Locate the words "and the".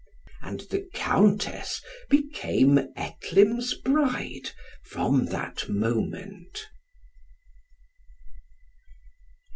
0.41-0.89